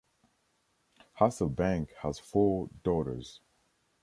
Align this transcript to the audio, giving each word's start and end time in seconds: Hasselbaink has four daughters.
Hasselbaink 1.19 1.89
has 2.01 2.17
four 2.17 2.71
daughters. 2.83 3.41